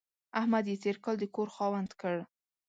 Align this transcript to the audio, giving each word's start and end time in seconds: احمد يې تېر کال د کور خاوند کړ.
احمد 0.39 0.65
يې 0.71 0.75
تېر 0.83 0.97
کال 1.03 1.15
د 1.19 1.23
کور 1.35 1.47
خاوند 1.55 1.91
کړ. 2.01 2.15